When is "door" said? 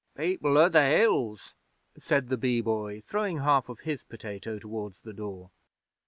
5.13-5.51